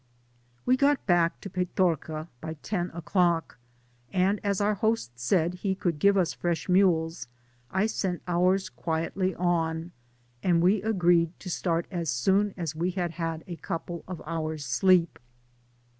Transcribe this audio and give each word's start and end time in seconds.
We 0.65 0.77
got 0.77 1.05
back 1.05 1.39
to 1.41 1.49
Petorca 1.51 2.27
by 2.41 2.55
ten 2.63 2.89
o'^clock, 2.89 3.57
and 4.11 4.39
as 4.43 4.59
our 4.59 4.73
host 4.73 5.11
said 5.19 5.53
he 5.53 5.75
could 5.75 5.99
give 5.99 6.17
us 6.17 6.33
fresh 6.33 6.67
mules, 6.67 7.27
I 7.69 7.85
sent 7.85 8.23
ours 8.27 8.67
quietly 8.67 9.35
on, 9.35 9.91
and 10.41 10.59
we 10.59 10.81
agreed 10.81 11.39
to 11.41 11.51
start 11.51 11.85
as 11.91 12.09
soon 12.09 12.55
as 12.57 12.75
we 12.75 12.89
had 12.89 13.11
had 13.11 13.43
a 13.45 13.57
couple 13.57 14.03
of 14.07 14.23
hours' 14.25 14.65
sleep. 14.65 15.19